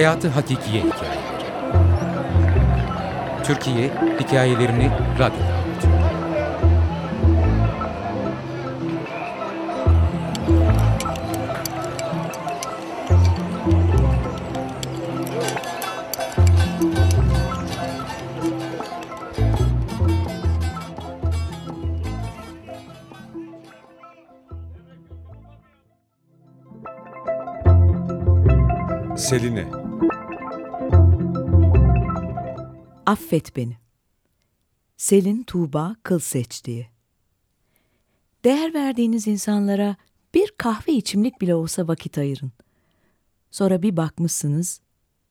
[0.00, 1.20] Hayatı Hakikiye Hikayeleri
[3.44, 3.90] Türkiye
[4.20, 6.00] hikayelerini radyoda anlatıyor.
[29.16, 29.79] Seline.
[33.10, 33.76] Affet beni.
[34.96, 36.90] Selin Tuğba Kılseç diye.
[38.44, 39.96] Değer verdiğiniz insanlara
[40.34, 42.52] bir kahve içimlik bile olsa vakit ayırın.
[43.50, 44.80] Sonra bir bakmışsınız,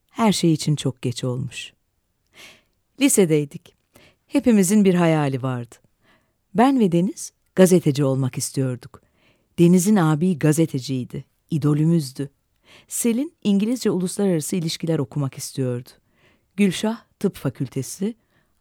[0.10, 1.74] her şey için çok geç olmuş.
[3.02, 3.76] Lisedeydik.
[4.28, 5.76] Hepimizin bir hayali vardı.
[6.54, 9.02] Ben ve Deniz gazeteci olmak istiyorduk.
[9.60, 12.30] Deniz'in abi gazeteciydi, idolümüzdü.
[12.88, 15.90] Selin İngilizce uluslararası ilişkiler okumak istiyordu.
[16.56, 18.16] Gülşah tıp fakültesi,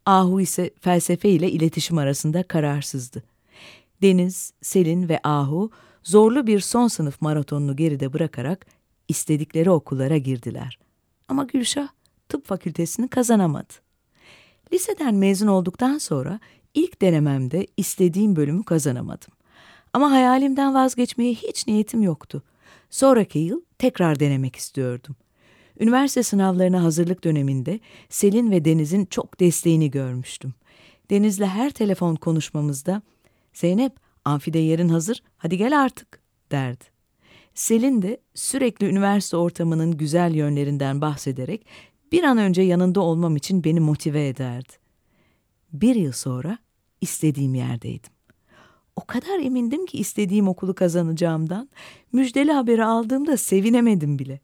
[0.06, 3.23] Ahu ise felsefe ile iletişim arasında kararsızdı.
[4.03, 5.70] Deniz, Selin ve Ahu
[6.03, 8.67] zorlu bir son sınıf maratonunu geride bırakarak
[9.09, 10.78] istedikleri okullara girdiler.
[11.28, 11.89] Ama Gülşah
[12.28, 13.73] tıp fakültesini kazanamadı.
[14.72, 16.41] Liseden mezun olduktan sonra
[16.75, 19.33] ilk denememde istediğim bölümü kazanamadım.
[19.93, 22.43] Ama hayalimden vazgeçmeye hiç niyetim yoktu.
[22.91, 25.17] Sonraki yıl tekrar denemek istiyordum.
[25.81, 30.55] Üniversite sınavlarına hazırlık döneminde Selin ve Deniz'in çok desteğini görmüştüm.
[31.11, 33.03] Deniz'le her telefon konuşmamızda
[33.53, 33.93] Zeynep
[34.25, 36.21] amfide yerin hazır hadi gel artık
[36.53, 36.84] derdi.
[37.55, 41.67] Selin de sürekli üniversite ortamının güzel yönlerinden bahsederek
[42.12, 44.73] bir an önce yanında olmam için beni motive ederdi.
[45.73, 46.59] Bir yıl sonra
[47.01, 48.12] istediğim yerdeydim.
[48.97, 51.69] O kadar emindim ki istediğim okulu kazanacağımdan,
[52.12, 54.41] müjdeli haberi aldığımda sevinemedim bile.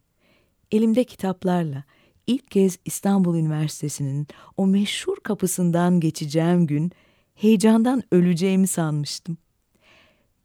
[0.72, 1.84] Elimde kitaplarla
[2.26, 4.26] ilk kez İstanbul Üniversitesi'nin
[4.56, 6.92] o meşhur kapısından geçeceğim gün
[7.34, 9.38] heyecandan öleceğimi sanmıştım.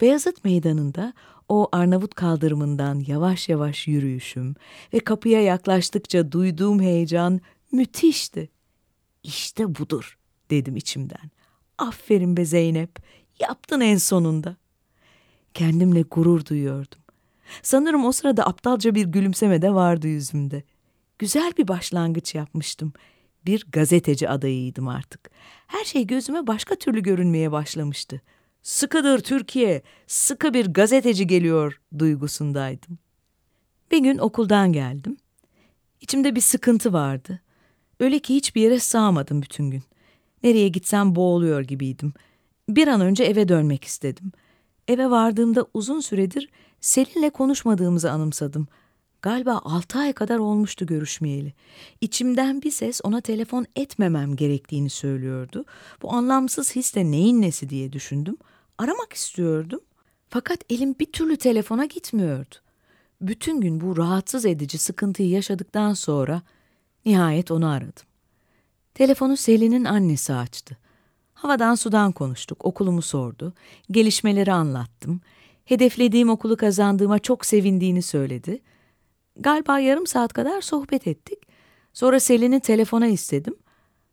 [0.02, 1.14] Beyazıt Meydanı'nda
[1.50, 4.56] o Arnavut kaldırımından yavaş yavaş yürüyüşüm
[4.94, 7.42] ve kapıya yaklaştıkça duyduğum heyecan
[7.72, 8.50] müthişti.
[9.24, 10.18] İşte budur
[10.50, 11.32] dedim içimden.
[11.78, 13.00] Aferin be Zeynep,
[13.40, 14.56] yaptın en sonunda.
[15.54, 17.00] Kendimle gurur duyuyordum.
[17.62, 20.64] Sanırım o sırada aptalca bir gülümseme de vardı yüzümde.
[21.20, 22.94] Güzel bir başlangıç yapmıştım.
[23.46, 25.32] Bir gazeteci adayıydım artık.
[25.68, 28.22] Her şey gözüme başka türlü görünmeye başlamıştı.
[28.62, 33.00] Sıkıdır Türkiye, sıkı bir gazeteci geliyor duygusundaydım.
[33.92, 35.18] Bir gün okuldan geldim.
[36.02, 37.42] İçimde bir sıkıntı vardı.
[38.00, 39.84] Öyle ki hiçbir yere sığamadım bütün gün.
[40.44, 42.14] Nereye gitsem boğuluyor gibiydim.
[42.70, 44.32] Bir an önce eve dönmek istedim.
[44.90, 46.50] Eve vardığımda uzun süredir
[46.82, 48.68] Selin'le konuşmadığımızı anımsadım.
[49.22, 51.54] Galiba altı ay kadar olmuştu görüşmeyeli.
[52.02, 55.66] İçimden bir ses ona telefon etmemem gerektiğini söylüyordu.
[56.02, 58.38] Bu anlamsız his de neyin nesi diye düşündüm.
[58.78, 59.80] Aramak istiyordum.
[60.30, 62.56] Fakat elim bir türlü telefona gitmiyordu.
[63.22, 66.42] Bütün gün bu rahatsız edici sıkıntıyı yaşadıktan sonra
[67.06, 68.06] nihayet onu aradım.
[68.94, 70.78] Telefonu Selin'in annesi açtı.
[71.42, 73.54] Havadan sudan konuştuk, okulumu sordu,
[73.92, 75.22] gelişmeleri anlattım.
[75.66, 78.62] Hedeflediğim okulu kazandığıma çok sevindiğini söyledi.
[79.36, 81.40] Galiba yarım saat kadar sohbet ettik.
[81.94, 83.56] Sonra Selin'i telefona istedim.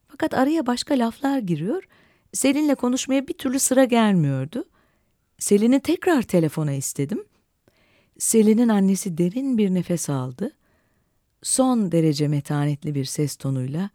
[0.09, 1.89] Fakat araya başka laflar giriyor.
[2.33, 4.65] Selin'le konuşmaya bir türlü sıra gelmiyordu.
[5.39, 7.25] Selin'i tekrar telefona istedim.
[8.19, 10.51] Selin'in annesi derin bir nefes aldı.
[11.43, 13.91] Son derece metanetli bir ses tonuyla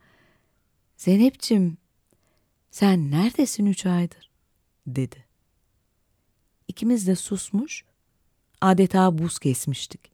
[0.97, 1.80] Zeynep'cim
[2.71, 4.31] sen neredesin üç aydır?
[4.87, 5.25] dedi.
[6.67, 7.85] İkimiz de susmuş,
[8.61, 10.11] adeta buz kesmiştik.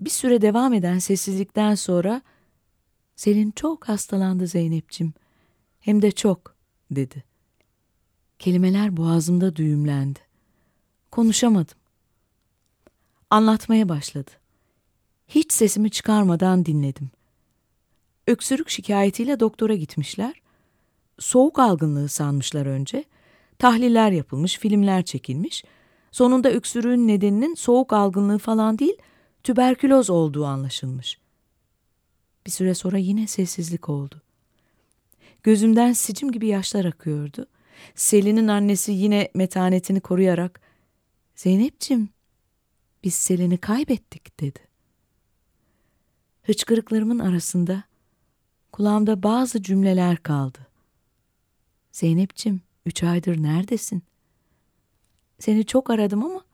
[0.00, 2.22] Bir süre devam eden sessizlikten sonra
[3.16, 5.14] Selin çok hastalandı Zeynep'cim.
[5.80, 6.56] Hem de çok
[6.90, 7.24] dedi.
[8.38, 10.18] Kelimeler boğazımda düğümlendi.
[11.10, 11.78] Konuşamadım.
[13.30, 14.30] Anlatmaya başladı.
[15.28, 17.10] Hiç sesimi çıkarmadan dinledim.
[18.26, 20.41] Öksürük şikayetiyle doktora gitmişler.
[21.22, 23.04] Soğuk algınlığı sanmışlar önce.
[23.58, 25.64] Tahliller yapılmış, filmler çekilmiş.
[26.10, 28.96] Sonunda öksürüğün nedeninin soğuk algınlığı falan değil,
[29.42, 31.18] tüberküloz olduğu anlaşılmış.
[32.46, 34.22] Bir süre sonra yine sessizlik oldu.
[35.42, 37.46] Gözümden sicim gibi yaşlar akıyordu.
[37.94, 40.60] Selin'in annesi yine metanetini koruyarak
[41.36, 42.08] Zeynep'cim
[43.04, 44.58] biz Selin'i kaybettik dedi.
[46.42, 47.84] Hıçkırıklarımın arasında
[48.72, 50.71] kulağımda bazı cümleler kaldı.
[51.92, 54.02] Zeynep'cim üç aydır neredesin?
[55.38, 56.44] Seni çok aradım ama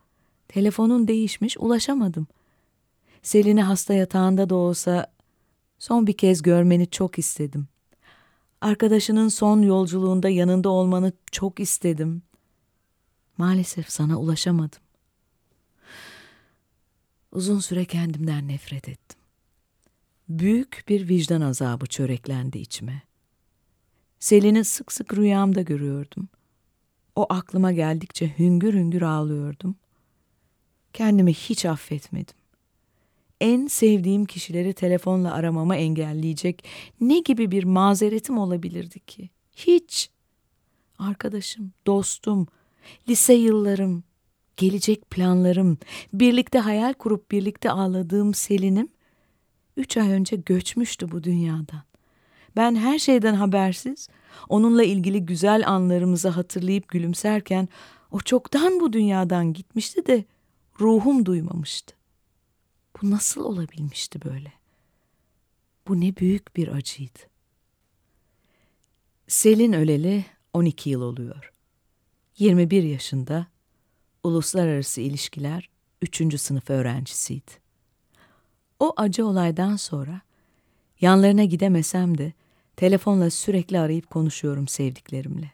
[0.48, 2.26] telefonun değişmiş ulaşamadım.
[3.22, 5.12] Selin'i hasta yatağında da olsa
[5.78, 7.68] son bir kez görmeni çok istedim.
[8.60, 12.22] Arkadaşının son yolculuğunda yanında olmanı çok istedim.
[13.36, 14.80] Maalesef sana ulaşamadım.
[17.32, 19.18] Uzun süre kendimden nefret ettim.
[20.28, 23.07] Büyük bir vicdan azabı çöreklendi içime.
[24.20, 26.28] Selin'i sık sık rüyamda görüyordum.
[27.16, 29.76] O aklıma geldikçe hüngür hüngür ağlıyordum.
[30.92, 32.36] Kendimi hiç affetmedim.
[33.40, 36.64] En sevdiğim kişileri telefonla aramamı engelleyecek
[37.00, 39.30] ne gibi bir mazeretim olabilirdi ki?
[39.56, 40.10] Hiç.
[40.98, 42.46] Arkadaşım, dostum,
[43.08, 44.04] lise yıllarım,
[44.56, 45.78] gelecek planlarım,
[46.12, 48.88] birlikte hayal kurup birlikte ağladığım Selin'im,
[49.76, 51.87] üç ay önce göçmüştü bu dünyadan.
[52.58, 54.08] Ben her şeyden habersiz,
[54.48, 57.68] onunla ilgili güzel anlarımızı hatırlayıp gülümserken,
[58.10, 60.24] o çoktan bu dünyadan gitmişti de
[60.80, 61.94] ruhum duymamıştı.
[63.02, 64.52] Bu nasıl olabilmişti böyle?
[65.88, 67.18] Bu ne büyük bir acıydı.
[69.28, 71.52] Selin öleli 12 yıl oluyor.
[72.38, 73.46] 21 yaşında,
[74.22, 75.68] uluslararası ilişkiler
[76.02, 76.40] 3.
[76.40, 77.50] sınıf öğrencisiydi.
[78.78, 80.20] O acı olaydan sonra
[81.00, 82.32] yanlarına gidemesem de
[82.78, 85.50] telefonla sürekli arayıp konuşuyorum sevdiklerimle.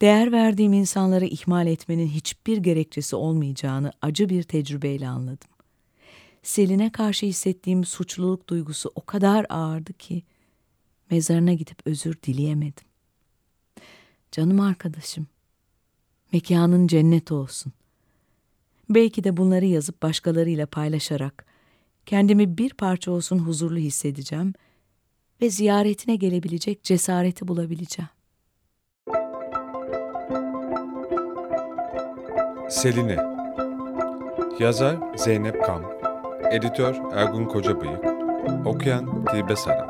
[0.00, 5.48] Değer verdiğim insanları ihmal etmenin hiçbir gerekçesi olmayacağını acı bir tecrübeyle anladım.
[6.42, 10.22] Selin'e karşı hissettiğim suçluluk duygusu o kadar ağırdı ki
[11.10, 12.84] mezarına gidip özür dileyemedim.
[14.32, 15.26] Canım arkadaşım,
[16.32, 17.72] mekanın cennet olsun.
[18.90, 21.46] Belki de bunları yazıp başkalarıyla paylaşarak
[22.06, 24.54] kendimi bir parça olsun huzurlu hissedeceğim
[25.42, 28.08] ve ziyaretine gelebilecek cesareti bulabileceğim.
[32.70, 33.16] Seline.
[34.58, 35.82] Yazar Zeynep Kam
[36.50, 38.04] Editör Ergun Kocabıyık.
[38.66, 39.89] Okuyan Dilbe Saran